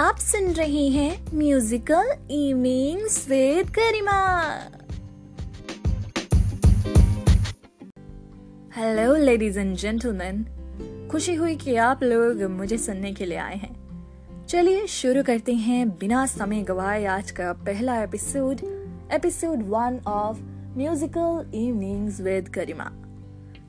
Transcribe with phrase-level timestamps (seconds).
[0.00, 4.20] आप सुन रहे हैं musical evenings with Garima
[8.76, 10.46] hello ladies and gentleman
[11.12, 15.88] खुशी हुई कि आप लोग मुझे सुनने के लिए आए हैं। चलिए शुरू करते हैं
[15.88, 18.56] बिना समय गवाए आज का पहला episode
[19.12, 20.38] episode one of
[20.78, 22.90] musical evenings with Garima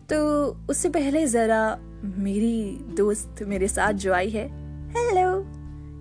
[0.10, 4.48] तो उससे पहले जरा मेरी दोस्त मेरे साथ जो आई है।
[4.98, 5.31] हेलो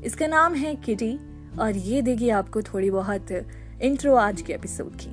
[0.04, 1.12] इसका नाम है किटी,
[1.60, 3.30] और ये देगी आपको थोड़ी बहुत
[3.82, 5.10] इंट्रो आज के एपिसोड की।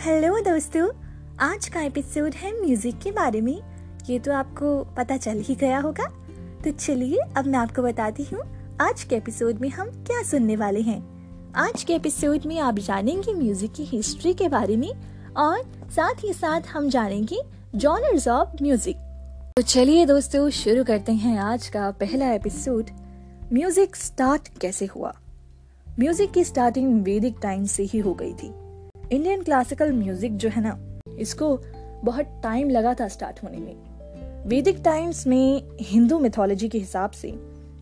[0.00, 0.88] हेलो दोस्तों,
[1.40, 3.60] आज का एपिसोड है म्यूज़िक के बारे में।
[4.08, 6.06] ये तो आपको पता चल ही गया होगा।
[6.64, 8.42] तो चलिए, अब मैं आपको बताती हूँ
[8.80, 11.00] आज के एपिसोड में हम क्या सुनने वाले हैं।
[11.56, 14.90] आज के एपिसोड में आप जानेंगे म्यूज़िक की हिस्ट्री के बारे में,
[15.36, 17.40] और साथ ही साथ हम जानेंगे
[17.74, 18.96] जॉनर्स ऑफ़ म्यूज़िक
[19.56, 22.90] तो चलिए दोस्तों, शुरू करते हैं आज का पहला एपिसोड
[23.52, 25.12] म्यूज़िक स्टार्ट कैसे हुआ?
[25.98, 28.46] म्यूज़िक की स्टार्टिंग वैदिक टाइम से ही हो गई थी।
[29.16, 30.78] इंडियन क्लासिकल म्यूज़िक जो है ना,
[31.18, 31.60] इसको
[32.04, 37.30] बहुत टाइम लगा था स्टार्ट होने में। वैदिक टाइम्स में हिंदू मिथोलॉजी के हिसाब से,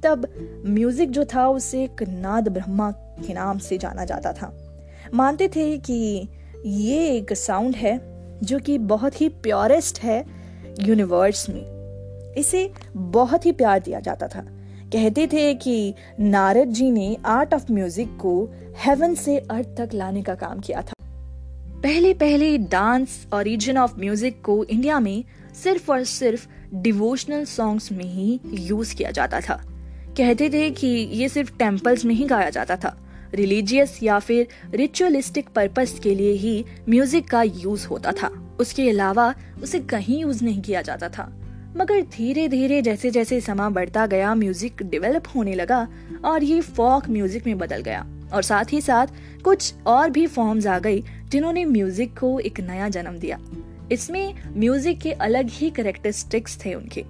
[0.04, 0.26] तब
[0.66, 4.52] म्यूज़िक जो था उसे एक नाद ब्रह्मा के नाम से जाना जाता था।
[5.14, 6.28] मानते थे कि
[6.66, 7.98] ये एक साउंड है
[8.42, 10.24] जो कि बहुत ही प्योरेस्ट है
[10.80, 14.46] यूनिवर्स में। इसे बहुत ही प्यार दिया जाता था।
[14.94, 20.22] कहते थे कि नारद जी ने आर्ट ऑफ़ म्यूज़िक को हेवन से अर्थ तक लाने
[20.22, 20.92] का काम किया था।
[21.82, 28.04] पहले पहले डांस ओरिजिन ऑफ़ म्यूज़िक को इंडिया में सिर्फ़ और सिर्फ़ डिवोशनल सॉन्ग्स में
[28.04, 29.60] ही यूज़ किया जाता था।
[30.16, 32.96] कहते थे कि ये सिर्फ़ टेम्पल्स में ही गाया जाता था।
[33.34, 39.34] रिलीजियस या फिर रिचुअलिस्टिक पर्पस के लिए ही म्यूज़िक का यूज़ होता था। उसके अलावा
[39.62, 41.32] उसे कहीं यूज़ नहीं किया जाता था।
[41.76, 45.86] मगर धीरे धीरे जैसे जैसे समा बढ़ता गया म्यूज़िक डेवलप होने लगा
[46.24, 49.06] और ये फोक म्यूज़िक में बदल गया। और साथ ही साथ
[49.44, 53.38] कुछ और भी फॉर्म्स आ गई जिन्होंने म्यूज़िक को एक नया जन्म दिया।
[53.92, 57.04] इसमें म्यूज़िक के अलग ही करेक्टरिस्टिक्स थे उनके।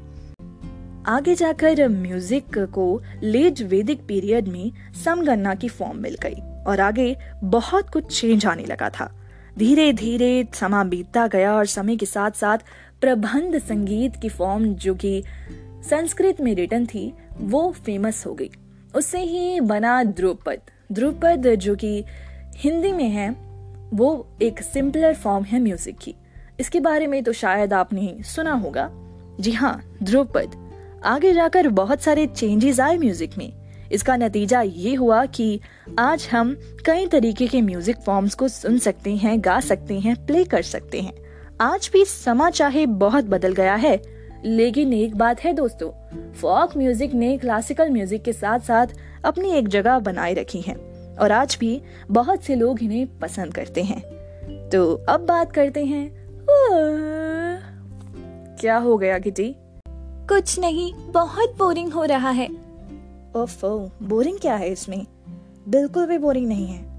[1.07, 4.73] आगे जाकर म्यूज़िक को लेट वैदिक पीरियड में
[5.05, 9.11] समगणना की फॉर्म मिल गई और आगे बहुत कुछ चेंज आने लगा था।
[9.59, 12.59] धीरे धीरे समा बीतता गया और समय के साथ साथ
[13.05, 15.23] प्रबंध संगीत की फॉर्म जो कि
[15.89, 18.51] संस्कृत में रिटर्न थी, वो फ़ेमस हो गई।
[18.95, 20.61] उससे ही बना ध्रुपद
[20.93, 22.05] ध्रुपद जो कि
[22.57, 23.29] हिंदी में है,
[23.95, 26.15] वो एक सिंपलर फॉर्म है म्यूज़िक की।
[26.61, 28.89] इसके बारे में तो शायद आपने सुना होगा।
[29.41, 30.57] जी हाँ ध्रुपद
[31.05, 33.53] आगे जाकर बहुत सारे चेंजेस आए म्यूज़िक में।
[33.93, 35.61] इसका नतीजा ये हुआ कि
[35.99, 40.45] आज हम कई तरीके के म्यूज़िक फॉर्म्स को सुन सकते हैं, गा सकते हैं प्ले
[40.45, 41.24] कर सकते हैं।
[41.61, 44.01] आज भी समा चाहे बहुत बदल गया है।
[44.45, 45.91] लेकिन एक बात है दोस्तों
[46.33, 48.87] फोक म्यूज़िक ने क्लासिकल म्यूज़िक के साथ साथ
[49.25, 50.75] अपनी एक जगह बनाए रखी है
[51.21, 54.01] और आज भी बहुत से लोग इन्हें पसंद करते हैं।
[54.71, 56.11] तो अब बात करते हैं
[58.61, 59.55] क्या हो गया किटी?
[60.29, 62.49] कुछ नहीं बहुत बोरिंग हो रहा है।
[63.37, 65.07] ओफो बोरिंग क्या है इसमें?
[65.69, 66.94] बिल्कुल भी बोरिंग नहीं है।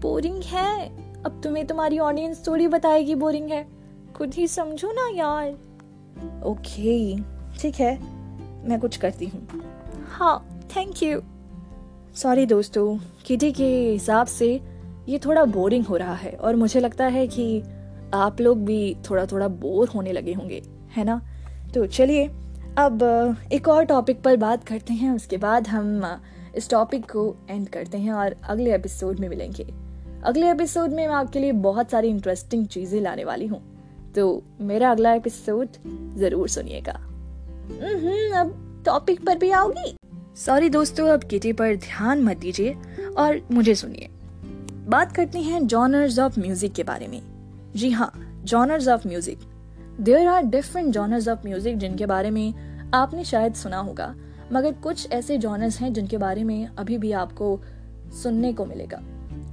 [0.00, 0.88] बोरिंग है।
[1.24, 3.66] अब तुम्हें तुम्हारी ऑडियंस थोड़ी बताएगी बोरिंग है।
[4.16, 5.50] खुद ही समझो ना यार।
[6.44, 7.16] ओके
[7.58, 7.94] ठीक है।
[8.68, 9.62] मैं कुछ करती हूँ।
[10.08, 11.20] हाँ थैंक यू
[12.16, 14.60] सॉरी दोस्तों, किटी के हिसाब से
[15.08, 17.62] ये थोड़ा बोरिंग हो रहा है और मुझे लगता है कि
[18.14, 20.62] आप लोग भी थोड़ा थोड़ा बोर होने लगे होंगे,
[20.96, 21.20] है ना?
[21.74, 22.26] तो चलिए,
[22.78, 23.02] अब
[23.52, 26.20] एक और टॉपिक पर बात करते हैं। उसके बाद हम
[26.54, 29.87] इस टॉपिक को एंड करते हैं और अगले एपिसोड में मिलेंगे।
[30.24, 33.60] अगले एपिसोड में मैं आपके लिए बहुत सारी इंटरेस्टिंग चीज़ें लाने वाली हूँ।
[34.14, 35.68] तो मेरा अगला एपिसोड
[36.18, 36.92] ज़रूर सुनिएगा।
[38.40, 39.94] अब टॉपिक पर भी आओगी।
[40.36, 42.76] सॉरी दोस्तों, अब किटी पर ध्यान मत दीजिए
[43.18, 44.08] और मुझे सुनिए।
[44.88, 47.20] बात करते हैं जॉनर्स ऑफ़ म्यूज़िक के बारे में।
[47.76, 48.12] जी हाँ
[48.44, 49.38] genres of music
[50.00, 54.14] there are different genres of music जिनके बारे में आपने शायद सुना होगा,
[54.52, 57.60] मगर कुछ ऐसे जॉनर्स हैं जिनके बारे में अभी भी आपको
[58.22, 59.00] सुनने को मिलेगा।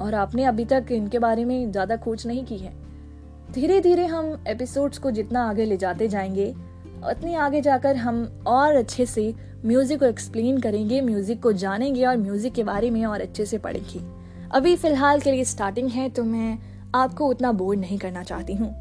[0.02, 2.74] और आपने अभी तक इनके बारे में ज़्यादा खोज नहीं की है।
[3.52, 6.54] धीरे धीरे हम एपिसोड्स को जितना आगे ले जाते जाएँगे,
[7.12, 9.34] उतनी आगे जाकर हम और अच्छे से
[9.66, 13.58] म्यूज़िक को एक्सप्लेन करेंगे म्यूज़िक को जानेंगे और म्यूज़िक के बारे में और अच्छे से
[13.58, 14.00] पढ़ेंगे।
[14.54, 16.58] अभी फ़िलहाल के लिए स्टार्टिंग है तो मैं
[16.96, 18.74] आपको उतना बोर नहीं करना चाहती हूँ।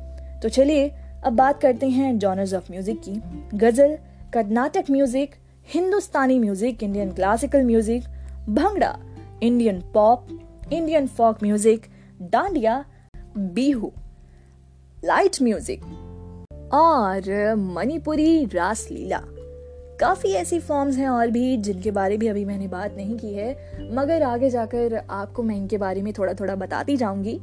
[0.43, 0.89] तो चलिए,
[1.25, 3.21] अब बात करते हैं जॉनर्स ऑफ़ म्यूज़िक की।
[3.59, 3.97] Ghazal,
[4.33, 5.35] Carnatic music
[5.69, 8.05] Hindustani music Indian classical music
[8.49, 8.97] bhangra
[9.43, 10.27] Indian pop
[10.73, 11.87] Indian folk music
[12.23, 12.85] dandiya
[13.37, 13.91] Bihu
[15.05, 15.85] light music
[16.75, 19.21] और मणिपुरी रास लीला
[20.01, 23.91] काफ़ी ऐसी फॉर्म्स हैं और भी, जिनके बारे भी अभी मैंने बात नहीं की है,
[23.95, 27.39] मगर आगे जाकर आपको मैं इनके बारे में थोड़ा थोड़ा बताती जाऊँगी।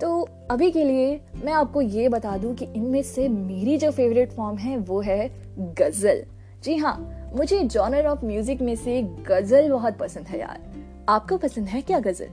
[0.00, 0.20] तो
[0.50, 4.56] अभी के लिए मैं आपको ये बता दूँ कि इनमें से मेरी जो फेवरेट फॉर्म
[4.56, 5.30] है, वो है
[5.80, 6.22] गज़ल।
[6.64, 10.60] जी हाँ मुझे जॉनर ऑफ़ म्यूज़िक में से गज़ल बहुत पसंद है यार।
[11.08, 12.28] आपको पसंद है क्या गज़ल?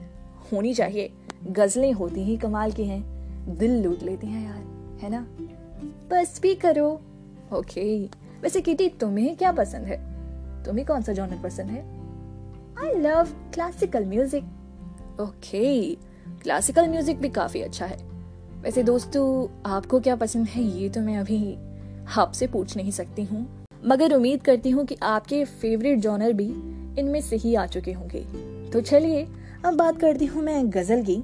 [0.52, 1.10] होनी चाहिए।
[1.46, 4.62] गज़लें होती ही कमाल की हैं। दिल लूट लेती हैं यार,
[5.02, 5.26] है ना?
[6.10, 6.88] बस भी करो।
[7.52, 7.84] ओके।
[8.42, 9.96] वैसे किटी तुम्हें क्या पसंद है?
[10.64, 11.84] तुम्हें कौन सा जॉनर पसंद है?
[12.78, 15.94] I love classical music okay.
[16.42, 17.96] Classical music भी काफ़ी अच्छा है।
[18.62, 21.56] वैसे दोस्तों, आपको क्या पसंद है, ये तो मैं अभी
[22.16, 23.46] आपसे पूछ नहीं सकती हूँ।
[23.84, 26.48] मगर उम्मीद करती हूँ कि आपके फेवरेट जॉनर भी
[27.00, 28.20] इनमें से ही आ चुके होंगे।
[28.70, 29.26] तो चलिए
[29.64, 31.22] अब बात करती हूँ मैं गज़ल की।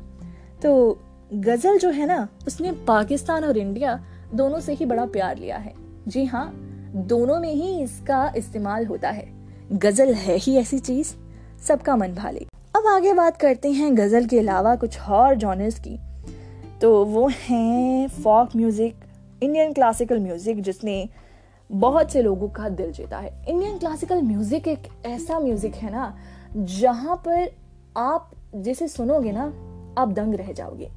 [0.62, 0.98] तो
[1.34, 3.98] गज़ल जो है ना, उसने पाकिस्तान और इंडिया
[4.34, 5.74] दोनों से ही बड़ा प्यार लिया है।
[6.08, 6.50] जी हाँ
[7.06, 9.26] दोनों में ही इसका इस्तेमाल होता है।
[9.72, 11.14] गज़ल है ही ऐसी चीज़,
[11.66, 12.46] सबका मन भाले।
[12.76, 15.98] अब आगे बात करते हैं गज़ल के अलावा कुछ और जॉनर्स की।
[16.80, 19.04] तो वो हैं folk music
[19.42, 21.08] Indian classical music जिसने
[21.70, 26.14] बहुत से लोगों का दिल जीता है। इंडियन क्लासिकल म्यूज़िक एक ऐसा म्यूज़िक है ना,
[26.56, 27.50] जहाँ पर
[27.96, 29.44] आप जिसे सुनोगे ना,
[29.98, 30.90] आप दंग रह जाओगे।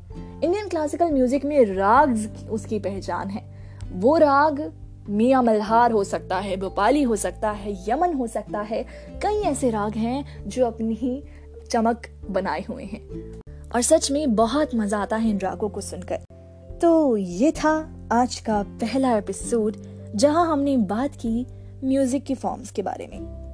[0.44, 3.44] इंडियन क्लासिकल म्यूज़िक में राग उसकी पहचान है।
[3.94, 4.74] वो राग
[5.10, 8.84] मियाँ मल्हार हो सकता है, भोपाली हो सकता है, यमन हो सकता है,
[9.24, 11.24] कई ऐसे राग हैं जो अपनी ही
[11.72, 13.42] चमक बनाए हुए हैं।
[13.76, 16.26] और सच में बहुत मज़ा आता है इन रागों को सुनकर।
[16.82, 19.78] तो ये था आज का पहला एपिसोड
[20.16, 21.46] जहाँ हमने बात की
[21.84, 23.45] म्यूज़िक की फॉर्म्स के बारे में।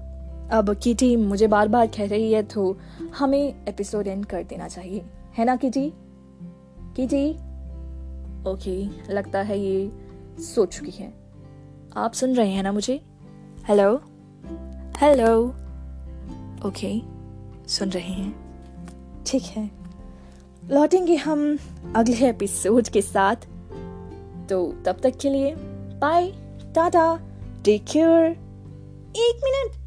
[0.52, 2.78] अब किटी मुझे बार बार कह रही है तो
[3.18, 5.06] हमें एपिसोड एंड कर देना चाहिए।
[5.38, 5.94] है ना, किटी?
[6.96, 7.32] किटी?
[8.50, 9.92] ओके लगता है ये
[10.40, 11.14] सो चुकी है।
[11.98, 13.02] आप सुन रहे हैं ना मुझे?
[13.68, 13.96] हेलो
[14.98, 15.48] हेलो
[16.68, 17.02] ओके
[17.68, 19.72] सुन रहे हैं। ठीक है।
[20.72, 21.58] लौटेंगे हम
[21.96, 23.36] अगले एपिसोड के साथ।
[24.50, 25.56] तो तब तक के लिए
[26.02, 26.32] बाय
[26.76, 27.20] टाटा
[27.66, 28.26] टेक केयर
[29.18, 29.81] एक मिनट।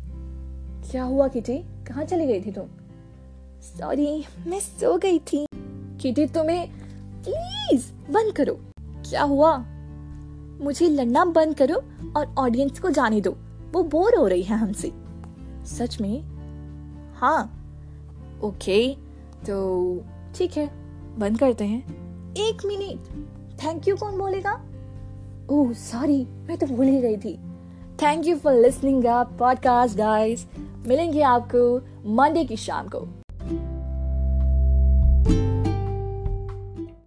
[0.90, 1.58] क्या हुआ किटी?
[1.58, 2.64] कहाँ चली गई थी तुम?
[3.60, 5.46] सॉरी मैं सो गई थी।
[6.00, 6.70] किटी, तुम्हें
[7.22, 9.64] प्लीज़ बंद करो। क्या हुआ?
[10.64, 11.82] मुझे लड़ना बंद करो
[12.16, 13.36] और ऑडियंस को जाने दो।
[13.72, 14.92] वो बोर हो रही है हमसे।
[15.66, 16.22] सच में?
[17.14, 17.60] हाँ।
[18.44, 18.94] ओके
[19.46, 20.00] तो
[20.34, 20.70] ठीक है,
[21.18, 21.82] बंद करते हैं।
[22.32, 23.00] एक मिनट।
[23.58, 24.64] थैंक यू कौन बोलेगा?
[25.50, 27.34] ओह सॉरी मैं तो भूल ही गई थी।
[28.02, 30.46] Thank you for listening podcast guys
[30.86, 31.76] मिलेंगे आपको
[32.14, 33.23] मंडे की शाम को।